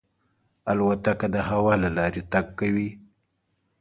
الوتکه 0.71 1.27
د 1.35 1.37
هوا 1.49 1.73
له 1.83 1.89
لارې 1.97 2.21
تګ 2.31 2.45
کوي. 2.59 2.89